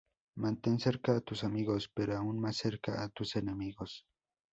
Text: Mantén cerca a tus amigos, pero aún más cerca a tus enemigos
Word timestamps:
Mantén 0.43 0.75
cerca 0.85 1.11
a 1.15 1.21
tus 1.27 1.43
amigos, 1.49 1.91
pero 1.95 2.17
aún 2.17 2.39
más 2.39 2.57
cerca 2.57 3.03
a 3.03 3.09
tus 3.09 3.35
enemigos 3.35 4.07